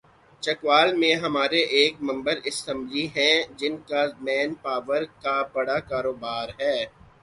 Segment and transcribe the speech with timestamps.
[0.43, 6.77] چکوال میں ہمارے ایک ممبر اسمبلی ہیں‘ جن کا مین پاور کا بڑا کاروبار ہے۔